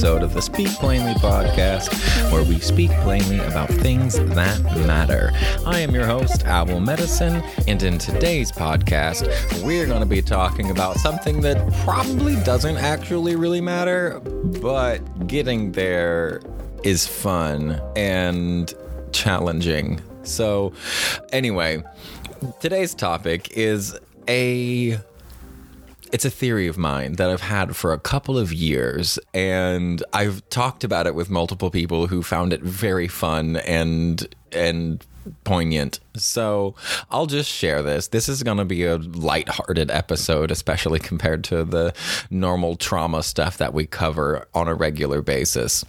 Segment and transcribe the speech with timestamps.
[0.00, 1.92] episode of the Speak Plainly podcast,
[2.32, 5.30] where we speak plainly about things that matter.
[5.66, 9.28] I am your host, Owl Medicine, and in today's podcast,
[9.62, 14.20] we're going to be talking about something that probably doesn't actually really matter,
[14.62, 16.40] but getting there
[16.82, 18.72] is fun and
[19.12, 20.00] challenging.
[20.22, 20.72] So,
[21.30, 21.82] anyway,
[22.60, 24.98] today's topic is a
[26.12, 30.48] it's a theory of mine that I've had for a couple of years, and I've
[30.48, 35.04] talked about it with multiple people who found it very fun and and
[35.44, 36.00] poignant.
[36.16, 36.74] So
[37.10, 38.08] I'll just share this.
[38.08, 41.94] This is going to be a light-hearted episode, especially compared to the
[42.30, 45.84] normal trauma stuff that we cover on a regular basis.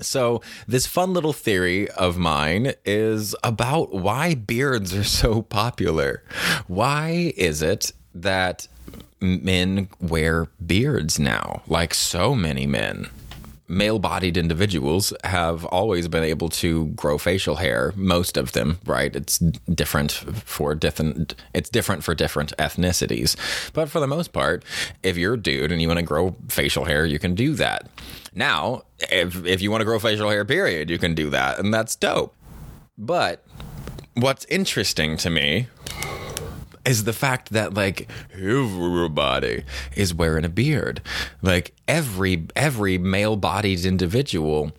[0.00, 6.22] So, this fun little theory of mine is about why beards are so popular.
[6.66, 8.66] Why is it that
[9.20, 13.08] men wear beards now, like so many men.
[13.68, 19.16] Male bodied individuals have always been able to grow facial hair, most of them, right?
[19.16, 23.34] It's different for different it's different for different ethnicities.
[23.72, 24.64] But for the most part,
[25.02, 27.90] if you're a dude and you want to grow facial hair, you can do that.
[28.34, 31.74] Now, if if you want to grow facial hair, period, you can do that, and
[31.74, 32.36] that's dope.
[32.96, 33.44] But
[34.14, 35.66] what's interesting to me
[36.86, 41.02] is the fact that like everybody is wearing a beard.
[41.42, 44.72] Like every every male-bodied individual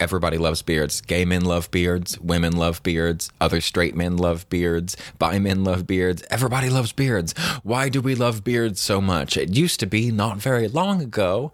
[0.00, 1.00] everybody loves beards.
[1.00, 2.18] Gay men love beards.
[2.20, 3.30] Women love beards.
[3.40, 4.96] Other straight men love beards.
[5.18, 6.22] Bi men love beards.
[6.30, 7.32] Everybody loves beards.
[7.62, 9.36] Why do we love beards so much?
[9.36, 11.52] It used to be not very long ago.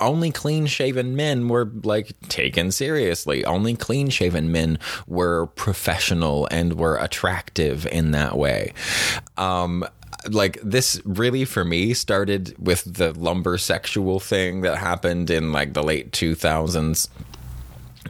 [0.00, 3.44] Only clean shaven men were like taken seriously.
[3.44, 8.72] Only clean shaven men were professional and were attractive in that way.
[9.36, 9.84] Um,
[10.30, 15.74] like this really for me started with the lumber sexual thing that happened in like
[15.74, 17.08] the late 2000s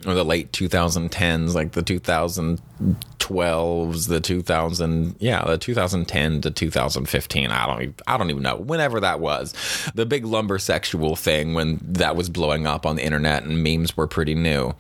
[0.07, 7.51] or the late 2010s, like the 2012s, the 2000, yeah, the 2010 to 2015.
[7.51, 8.57] I don't, I don't even know.
[8.57, 9.55] Whenever that was,
[9.95, 13.97] the big lumber sexual thing when that was blowing up on the internet and memes
[13.97, 14.75] were pretty new.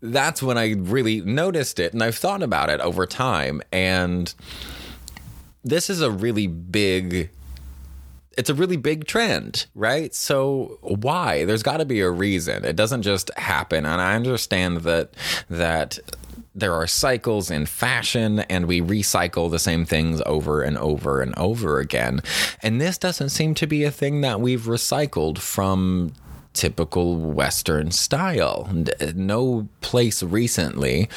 [0.00, 3.62] That's when I really noticed it, and I've thought about it over time.
[3.72, 4.34] And
[5.62, 7.30] this is a really big
[8.36, 10.14] it's a really big trend, right?
[10.14, 11.44] So why?
[11.44, 12.64] There's got to be a reason.
[12.64, 13.86] It doesn't just happen.
[13.86, 15.14] And I understand that
[15.48, 15.98] that
[16.54, 21.36] there are cycles in fashion and we recycle the same things over and over and
[21.36, 22.20] over again.
[22.62, 26.12] And this doesn't seem to be a thing that we've recycled from
[26.54, 28.68] typical Western style.
[29.14, 31.08] No place recently,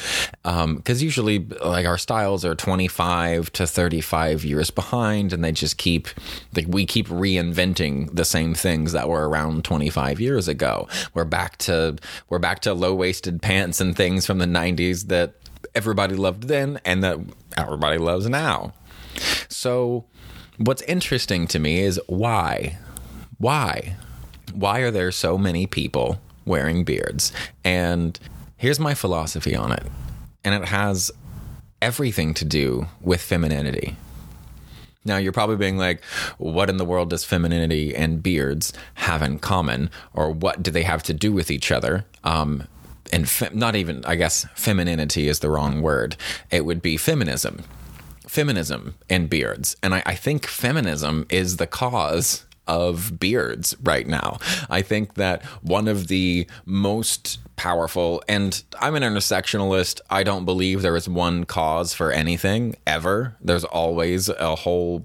[0.42, 5.78] because um, usually like our styles are 25 to 35 years behind, and they just
[5.78, 6.08] keep
[6.54, 10.88] like we keep reinventing the same things that were around 25 years ago.
[11.14, 11.96] We're back to
[12.28, 15.34] we're back to low waisted pants and things from the 90s that
[15.74, 17.18] everybody loved then and that
[17.56, 18.74] everybody loves now.
[19.48, 20.04] So,
[20.56, 22.78] what's interesting to me is why?
[23.38, 23.96] Why?
[24.52, 27.32] Why are there so many people wearing beards?
[27.64, 28.18] And
[28.56, 29.84] here's my philosophy on it.
[30.44, 31.10] And it has
[31.80, 33.96] everything to do with femininity.
[35.04, 36.04] Now, you're probably being like,
[36.36, 39.90] what in the world does femininity and beards have in common?
[40.12, 42.04] Or what do they have to do with each other?
[42.24, 42.66] Um,
[43.12, 46.16] and fe- not even, I guess, femininity is the wrong word.
[46.50, 47.62] It would be feminism.
[48.26, 49.76] Feminism and beards.
[49.82, 54.38] And I, I think feminism is the cause of beards right now.
[54.70, 60.00] I think that one of the most powerful, and I'm an intersectionalist.
[60.08, 63.34] I don't believe there is one cause for anything ever.
[63.40, 65.04] There's always a whole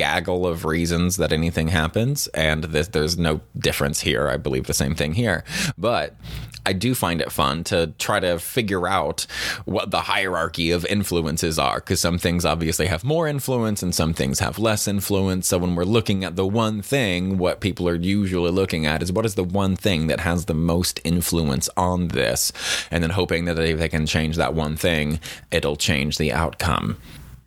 [0.00, 4.28] gaggle of reasons that anything happens, and this, there's no difference here.
[4.28, 5.44] I believe the same thing here.
[5.76, 6.16] But
[6.64, 9.26] I do find it fun to try to figure out
[9.66, 14.14] what the hierarchy of influences are because some things obviously have more influence and some
[14.14, 15.48] things have less influence.
[15.48, 19.12] So when we're looking at the one thing, what people are usually looking at is
[19.12, 22.52] what is the one thing that has the most influence on this,
[22.90, 25.20] and then hoping that if they can change that one thing,
[25.50, 26.96] it'll change the outcome.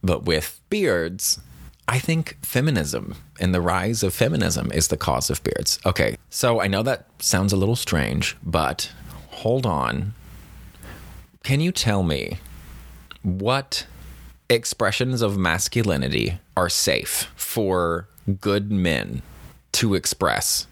[0.04, 1.40] But with beards,
[1.88, 5.80] I think feminism and the rise of feminism is the cause of beards.
[5.86, 8.92] Okay, so I know that sounds a little strange, but
[9.30, 10.14] hold on.
[11.44, 12.40] Can you tell me
[13.22, 13.86] what
[14.50, 18.08] expressions of masculinity are safe for
[18.40, 19.22] good men
[19.74, 20.68] to express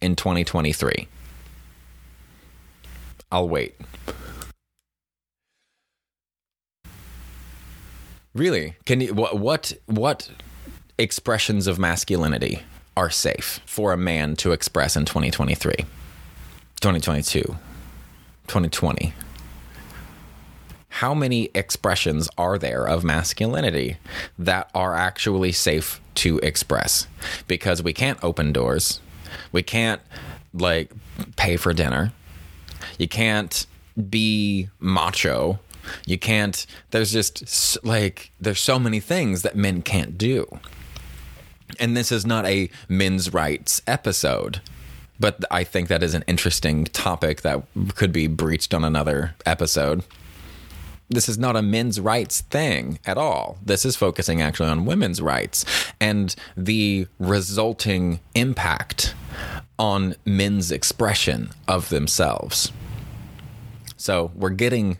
[0.00, 1.08] in 2023?
[3.32, 3.76] I'll wait.
[8.34, 8.76] Really?
[8.84, 10.30] Can you what what what
[11.00, 12.62] expressions of masculinity
[12.94, 15.74] are safe for a man to express in 2023,
[16.80, 17.40] 2022,
[18.46, 19.14] 2020?
[20.90, 23.96] How many expressions are there of masculinity
[24.38, 27.06] that are actually safe to express?
[27.46, 29.00] Because we can't open doors.
[29.52, 30.02] We can't
[30.52, 30.92] like
[31.36, 32.12] pay for dinner.
[32.98, 33.66] You can't
[34.10, 35.60] be macho.
[36.04, 40.60] You can't, there's just like, there's so many things that men can't do.
[41.78, 44.60] And this is not a men's rights episode,
[45.18, 47.62] but I think that is an interesting topic that
[47.94, 50.02] could be breached on another episode.
[51.08, 53.58] This is not a men's rights thing at all.
[53.64, 55.64] This is focusing actually on women's rights
[56.00, 59.14] and the resulting impact
[59.78, 62.70] on men's expression of themselves.
[63.96, 64.98] So we're getting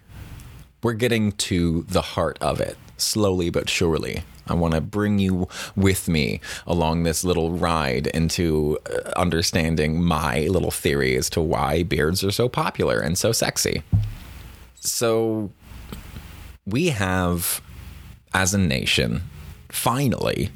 [0.82, 4.22] we're getting to the heart of it slowly but surely.
[4.46, 10.40] I want to bring you with me along this little ride into uh, understanding my
[10.48, 13.82] little theory as to why beards are so popular and so sexy.
[14.80, 15.50] So,
[16.66, 17.60] we have,
[18.34, 19.22] as a nation,
[19.68, 20.50] finally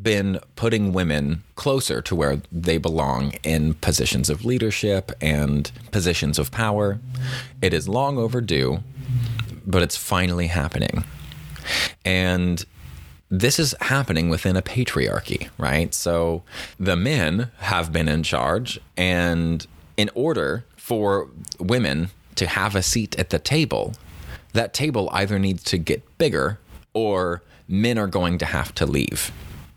[0.00, 6.52] been putting women closer to where they belong in positions of leadership and positions of
[6.52, 7.00] power.
[7.60, 8.78] It is long overdue,
[9.66, 11.04] but it's finally happening.
[12.04, 12.64] And
[13.30, 15.92] this is happening within a patriarchy, right?
[15.92, 16.42] So
[16.80, 19.66] the men have been in charge, and
[19.96, 21.28] in order for
[21.58, 23.94] women to have a seat at the table,
[24.52, 26.58] that table either needs to get bigger
[26.94, 29.30] or men are going to have to leave.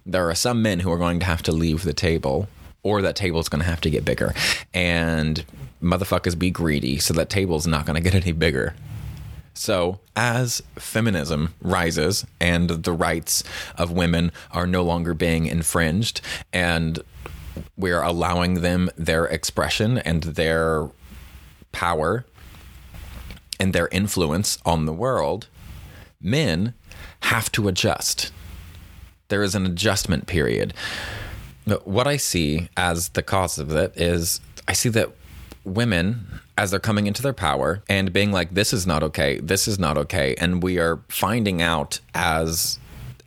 [0.06, 2.48] There are some men who are going to have to leave the table,
[2.84, 4.34] or that table is going to have to get bigger.
[4.74, 5.44] And
[5.84, 8.76] motherfuckers be greedy, so that table's not going to get any bigger.
[9.54, 13.44] So, as feminism rises and the rights
[13.78, 16.22] of women are no longer being infringed,
[16.54, 17.00] and
[17.76, 20.90] we're allowing them their expression and their
[21.72, 22.26] power
[23.60, 25.48] and their influence on the world,
[26.20, 26.74] men
[27.24, 28.32] have to adjust.
[29.28, 30.74] There is an adjustment period.
[31.84, 35.12] What I see as the cause of it is I see that
[35.64, 36.26] women
[36.58, 39.80] as they're coming into their power and being like this is not okay this is
[39.80, 40.36] not okay.
[40.38, 42.80] And we are finding out as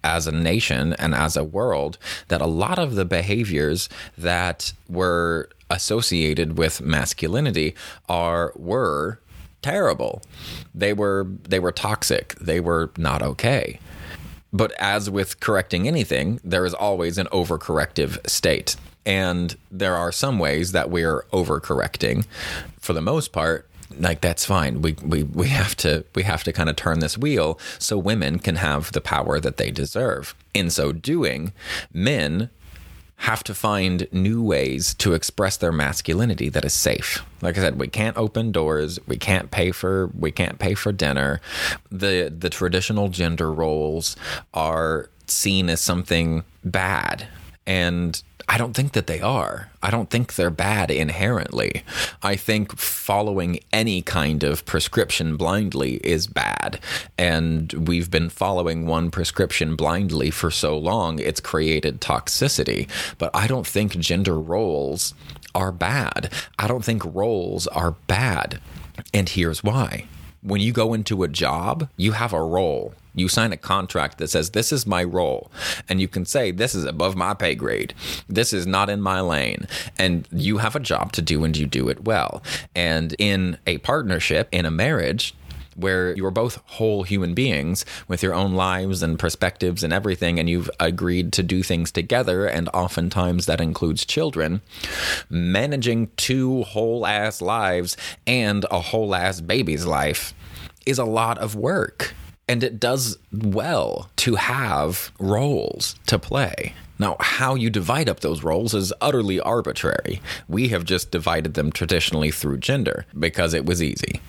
[0.02, 1.98] as a nation and as a world
[2.28, 3.88] that a lot of the behaviors
[4.18, 7.74] that were associated with masculinity
[8.08, 9.18] are were
[9.62, 10.22] terrible.
[10.74, 12.34] They were they were toxic.
[12.40, 13.80] They were not okay.
[14.52, 20.38] But as with correcting anything there is always an overcorrective state and there are some
[20.38, 22.26] ways that we're overcorrecting.
[22.78, 23.68] For the most part,
[23.98, 24.82] like that's fine.
[24.82, 28.38] We we we have to we have to kind of turn this wheel so women
[28.38, 30.34] can have the power that they deserve.
[30.52, 31.52] In so doing,
[31.92, 32.50] men
[33.18, 37.24] have to find new ways to express their masculinity that is safe.
[37.42, 40.92] Like I said, we can't open doors, we can't pay for we can't pay for
[40.92, 41.40] dinner.
[41.90, 44.16] The the traditional gender roles
[44.52, 47.28] are seen as something bad.
[47.66, 49.70] And I don't think that they are.
[49.82, 51.82] I don't think they're bad inherently.
[52.22, 56.78] I think following any kind of prescription blindly is bad.
[57.16, 62.88] And we've been following one prescription blindly for so long, it's created toxicity.
[63.18, 65.14] But I don't think gender roles
[65.54, 66.32] are bad.
[66.58, 68.60] I don't think roles are bad.
[69.12, 70.06] And here's why.
[70.44, 74.28] When you go into a job, you have a role you sign a contract that
[74.28, 75.50] says, This is my role.
[75.88, 77.94] And you can say, This is above my pay grade.
[78.28, 79.68] This is not in my lane.
[79.98, 82.42] And you have a job to do and you do it well.
[82.74, 85.34] And in a partnership, in a marriage,
[85.76, 90.48] where you're both whole human beings with your own lives and perspectives and everything, and
[90.48, 94.62] you've agreed to do things together, and oftentimes that includes children,
[95.28, 100.34] managing two whole ass lives and a whole ass baby's life
[100.86, 102.14] is a lot of work.
[102.46, 106.74] And it does well to have roles to play.
[106.98, 110.20] Now, how you divide up those roles is utterly arbitrary.
[110.46, 114.20] We have just divided them traditionally through gender because it was easy.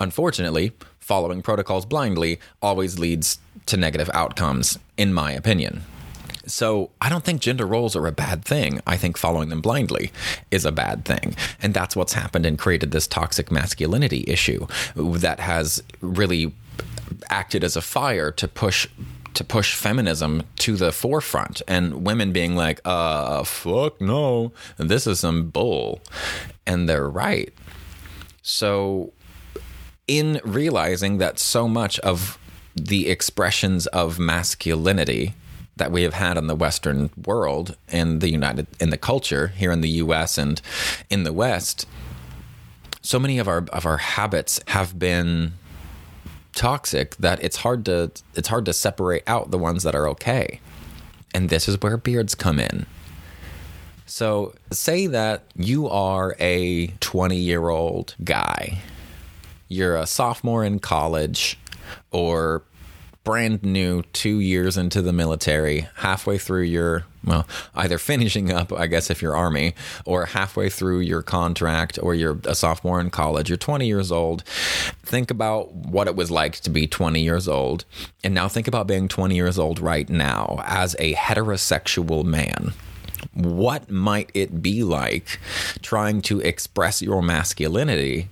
[0.00, 5.82] Unfortunately, following protocols blindly always leads to negative outcomes, in my opinion.
[6.46, 8.80] So I don't think gender roles are a bad thing.
[8.86, 10.10] I think following them blindly
[10.50, 11.36] is a bad thing.
[11.62, 14.66] And that's what's happened and created this toxic masculinity issue
[14.96, 16.52] that has really
[17.28, 18.88] acted as a fire to push
[19.34, 25.20] to push feminism to the forefront and women being like uh fuck no this is
[25.20, 26.00] some bull
[26.66, 27.52] and they're right
[28.42, 29.12] so
[30.10, 32.36] in realizing that so much of
[32.74, 35.34] the expressions of masculinity
[35.76, 39.70] that we have had in the Western world, in the United, in the culture here
[39.70, 40.36] in the U.S.
[40.36, 40.60] and
[41.10, 41.86] in the West,
[43.00, 45.52] so many of our of our habits have been
[46.54, 50.60] toxic that it's hard to it's hard to separate out the ones that are okay.
[51.32, 52.84] And this is where beards come in.
[54.06, 58.80] So, say that you are a 20 year old guy,
[59.70, 61.58] you're a sophomore in college,
[62.10, 62.62] or
[63.22, 67.46] brand new, two years into the military, halfway through your, well,
[67.76, 69.74] either finishing up, I guess, if you're Army,
[70.04, 74.42] or halfway through your contract, or you're a sophomore in college, you're 20 years old.
[75.04, 77.84] Think about what it was like to be 20 years old.
[78.24, 82.72] And now think about being 20 years old right now as a heterosexual man
[83.34, 85.38] what might it be like
[85.82, 88.28] trying to express your masculinity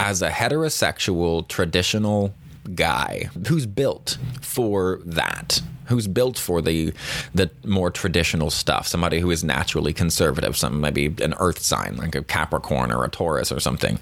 [0.00, 2.34] as a heterosexual traditional
[2.74, 6.92] guy who's built for that who's built for the
[7.34, 12.14] the more traditional stuff somebody who is naturally conservative some maybe an earth sign like
[12.14, 13.98] a capricorn or a taurus or something.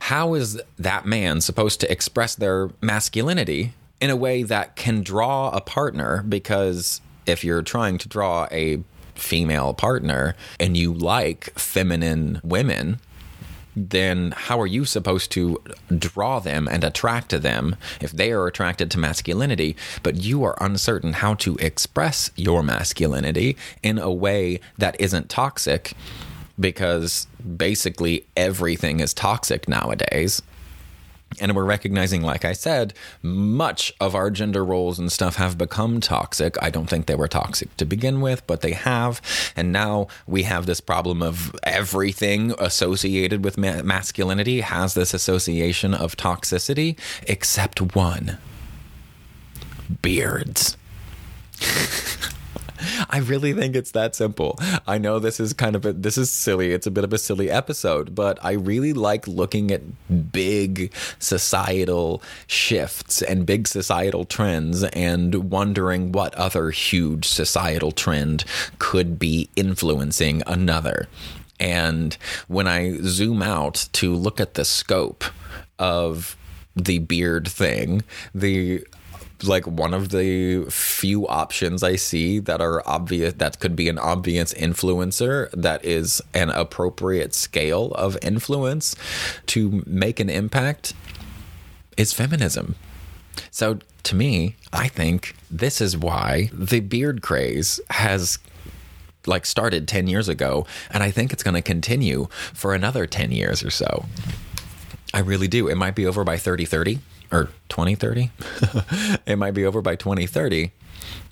[0.00, 5.50] How is that man supposed to express their masculinity in a way that can draw
[5.50, 6.24] a partner?
[6.28, 8.82] Because if you're trying to draw a
[9.14, 12.98] female partner and you like feminine women
[13.74, 15.62] then how are you supposed to
[15.96, 20.56] draw them and attract to them if they are attracted to masculinity, but you are
[20.60, 25.94] uncertain how to express your masculinity in a way that isn't toxic?
[26.60, 27.26] Because
[27.56, 30.42] basically everything is toxic nowadays.
[31.40, 36.00] And we're recognizing, like I said, much of our gender roles and stuff have become
[36.00, 36.56] toxic.
[36.62, 39.20] I don't think they were toxic to begin with, but they have.
[39.56, 45.94] And now we have this problem of everything associated with ma- masculinity has this association
[45.94, 48.38] of toxicity, except one
[50.00, 50.76] beards.
[53.12, 54.58] I really think it's that simple.
[54.86, 56.72] I know this is kind of a this is silly.
[56.72, 59.82] It's a bit of a silly episode, but I really like looking at
[60.32, 68.44] big societal shifts and big societal trends and wondering what other huge societal trend
[68.78, 71.06] could be influencing another.
[71.60, 72.14] And
[72.48, 75.22] when I zoom out to look at the scope
[75.78, 76.34] of
[76.74, 78.02] the beard thing,
[78.34, 78.84] the
[79.44, 83.98] like one of the few options I see that are obvious that could be an
[83.98, 88.94] obvious influencer that is an appropriate scale of influence
[89.46, 90.94] to make an impact
[91.96, 92.74] is feminism.
[93.50, 98.38] So to me, I think this is why the beard craze has
[99.26, 103.30] like started 10 years ago and I think it's going to continue for another 10
[103.30, 104.06] years or so.
[105.14, 105.68] I really do.
[105.68, 106.98] It might be over by 3030
[107.32, 108.30] or 2030.
[109.26, 110.72] it might be over by 2030.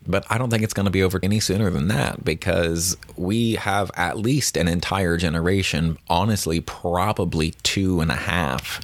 [0.06, 3.54] But I don't think it's going to be over any sooner than that because we
[3.56, 8.80] have at least an entire generation, honestly, probably two and a half,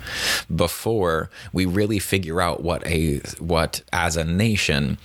[0.54, 4.98] before we really figure out what a what as a nation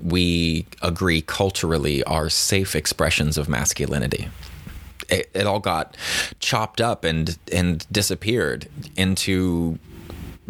[0.00, 4.28] we agree culturally are safe expressions of masculinity.
[5.08, 5.96] It, it all got
[6.40, 9.78] chopped up and and disappeared into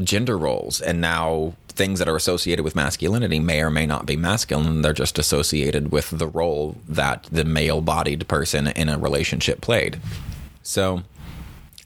[0.02, 4.16] gender roles and now things that are associated with masculinity may or may not be
[4.16, 4.82] masculine.
[4.82, 10.00] They're just associated with the role that the male bodied person in a relationship played.
[10.62, 11.02] So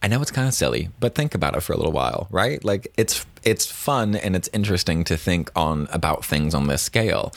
[0.01, 2.63] i know it's kind of silly but think about it for a little while right?
[2.65, 7.33] Like it's it's fun and it's interesting to think on about things on this scale.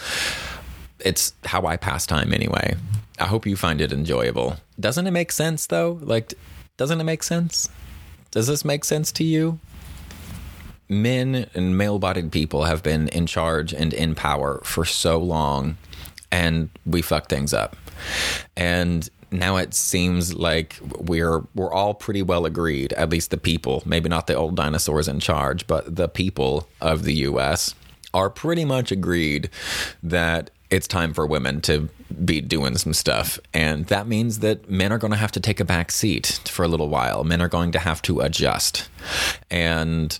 [0.99, 2.75] It's how i pass time anyway.
[3.19, 4.57] I hope you find it enjoyable.
[4.79, 5.99] Doesn't it make sense though?
[6.01, 6.33] Like
[6.77, 7.69] doesn't it make sense?
[8.29, 9.59] Does this make sense to you
[10.91, 15.77] men and male bodied people have been in charge and in power for so long
[16.31, 17.75] and we fuck things up.
[18.55, 23.81] And now it seems like we're we're all pretty well agreed, at least the people,
[23.85, 27.73] maybe not the old dinosaurs in charge, but the people of the US
[28.13, 29.49] are pretty much agreed
[30.03, 31.89] that it's time for women to
[32.25, 33.39] be doing some stuff.
[33.53, 36.63] And that means that men are going to have to take a back seat for
[36.63, 37.23] a little while.
[37.23, 38.89] Men are going to have to adjust.
[39.49, 40.17] And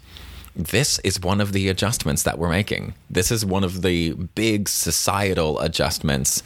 [0.56, 2.94] this is one of the adjustments that we're making.
[3.10, 6.44] This is one of the big societal adjustments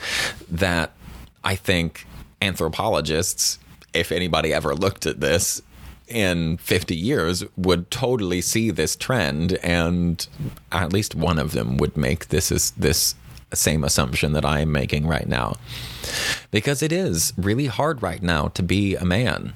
[0.49, 0.91] that
[1.43, 2.05] I think
[2.41, 3.59] anthropologists,
[3.93, 5.61] if anybody ever looked at this
[6.07, 10.27] in 50 years, would totally see this trend, and
[10.71, 13.15] at least one of them would make this is this
[13.53, 15.55] same assumption that I am making right now.
[16.51, 19.53] Because it is really hard right now to be a man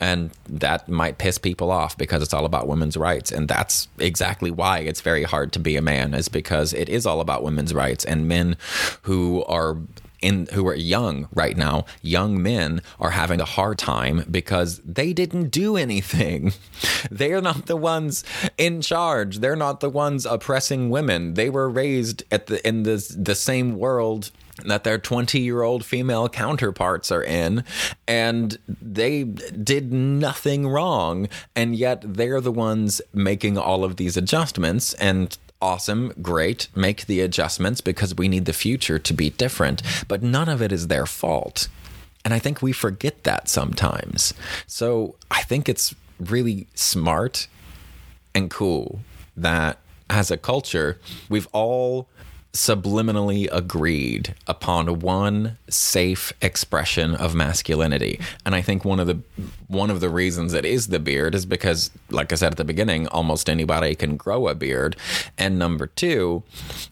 [0.00, 3.30] And that might piss people off because it's all about women's rights.
[3.30, 7.06] And that's exactly why it's very hard to be a man, is because it is
[7.06, 8.04] all about women's rights.
[8.04, 8.56] And men
[9.02, 9.76] who are
[10.24, 15.12] in who are young right now, young men are having a hard time because they
[15.12, 16.54] didn't do anything.
[17.10, 18.24] They're not the ones
[18.56, 19.38] in charge.
[19.40, 21.34] They're not the ones oppressing women.
[21.34, 24.30] They were raised at the in the the same world
[24.64, 27.64] that their 20 year old female counterparts are in,
[28.06, 34.94] and they did nothing wrong, and yet they're the ones making all of these adjustments.
[34.94, 40.22] And awesome, great, make the adjustments because we need the future to be different, but
[40.22, 41.68] none of it is their fault.
[42.24, 44.34] And I think we forget that sometimes.
[44.66, 47.48] So I think it's really smart
[48.34, 49.00] and cool
[49.36, 52.08] that as a culture, we've all
[52.54, 58.20] subliminally agreed upon one safe expression of masculinity.
[58.46, 59.18] And i think one of the
[59.66, 62.64] one of the reasons it is the beard is because like i said at the
[62.64, 64.96] beginning almost anybody can grow a beard.
[65.36, 66.44] And number 2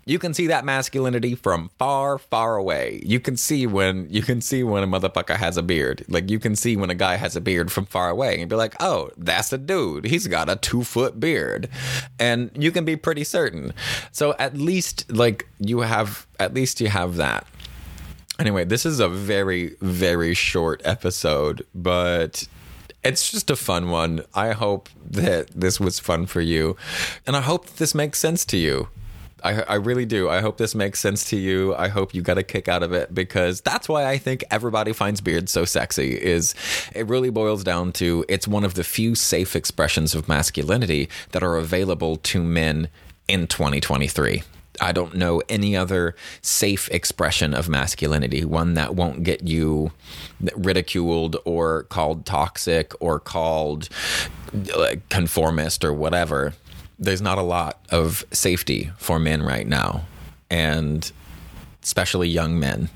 [0.04, 3.00] you can see that masculinity from far far away.
[3.06, 6.04] You can see when you can see when a motherfucker has a beard.
[6.08, 8.56] Like you can see when a guy has a beard from far away and be
[8.56, 10.06] like oh that's a dude.
[10.06, 11.68] He's got a 2 foot beard.
[12.18, 13.72] And you can be pretty certain.
[14.10, 17.46] So at least like you have at least you have that.
[18.38, 22.46] Anyway, this is a very very short episode, but
[23.04, 24.24] it's just a fun one.
[24.34, 26.76] I hope that this was fun for you,
[27.26, 28.88] and I hope this makes sense to you.
[29.44, 30.28] I, I really do.
[30.28, 31.74] I hope this makes sense to you.
[31.74, 34.92] I hope you got a kick out of it because that's why I think everybody
[34.92, 36.14] finds beards so sexy.
[36.14, 36.54] Is
[36.94, 41.42] it really boils down to it's one of the few safe expressions of masculinity that
[41.42, 42.88] are available to men
[43.28, 44.42] in 2023.
[44.82, 49.92] I don't know any other safe expression of masculinity, one that won't get you
[50.56, 53.88] ridiculed or called toxic or called
[55.08, 56.54] conformist or whatever.
[56.98, 60.04] There's not a lot of safety for men right now,
[60.50, 61.10] and
[61.82, 62.88] especially young men.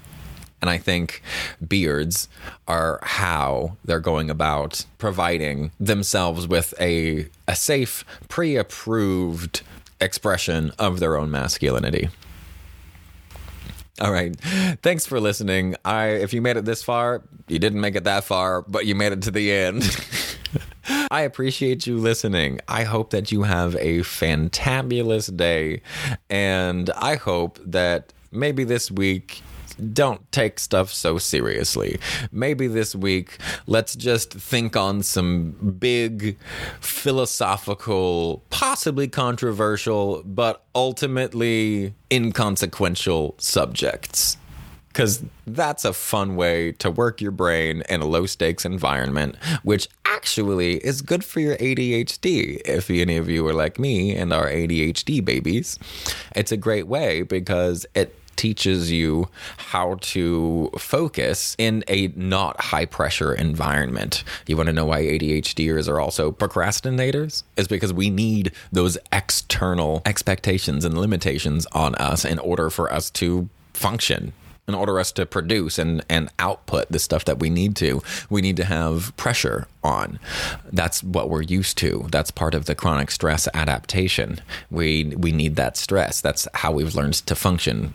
[0.61, 1.22] And I think
[1.66, 2.29] beards
[2.66, 9.62] are how they're going about providing themselves with a, a safe, pre approved
[10.01, 12.09] expression of their own masculinity.
[13.99, 14.37] All right.
[14.83, 15.75] Thanks for listening.
[15.85, 18.95] I if you made it this far, you didn't make it that far, but you
[18.95, 19.85] made it to the end.
[21.11, 22.61] I appreciate you listening.
[22.69, 25.81] I hope that you have a fantabulous day
[26.29, 29.41] and I hope that maybe this week
[29.93, 31.99] don't take stuff so seriously.
[32.33, 36.37] Maybe this week, let's just think on some big
[36.81, 44.37] philosophical, possibly controversial, but ultimately inconsequential subjects
[44.97, 49.89] because that's a fun way to work your brain in a low stakes environment, which
[50.07, 52.62] actually is good for your ADHD.
[52.65, 55.79] If any of you are like me and are ADHD babies,
[56.35, 62.85] it's a great way because it teaches you how to focus in a not high
[62.85, 64.25] pressure environment.
[64.46, 67.42] You want to know why ADHDers are also procrastinators?
[67.57, 73.11] Is because we need those external expectations and limitations on us in order for us
[73.11, 74.33] to function
[74.68, 78.42] in order us to produce and, and output the stuff that we need to, we
[78.42, 80.18] need to have pressure on.
[80.72, 82.07] That's what we're used to.
[82.11, 84.40] That's part of the chronic stress adaptation.
[84.70, 86.20] We we need that stress.
[86.20, 87.94] That's how we've learned to function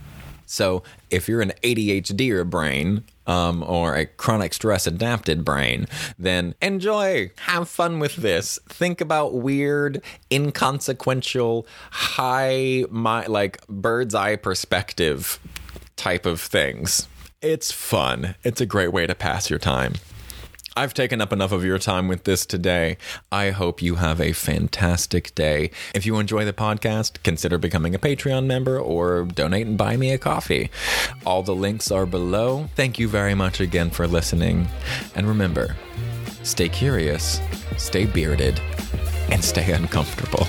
[0.51, 5.87] so if you're an ADHD brain, um, or a chronic stress adapted brain,
[6.19, 8.59] then enjoy, have fun with this.
[8.67, 15.39] Think about weird, inconsequential, high, my, like bird's eye perspective
[15.95, 17.07] type of things.
[17.41, 18.35] It's fun.
[18.43, 19.93] It's a great way to pass your time.
[20.75, 22.97] I've taken up enough of your time with this today.
[23.29, 25.71] I hope you have a fantastic day.
[25.93, 30.13] If you enjoy the podcast, consider becoming a Patreon member or donate and buy me
[30.13, 30.71] a coffee.
[31.25, 32.69] All the links are below.
[32.75, 34.69] Thank you very much again for listening.
[35.13, 35.75] And remember,
[36.43, 37.41] stay curious,
[37.75, 38.61] stay bearded,
[39.29, 40.47] and stay uncomfortable.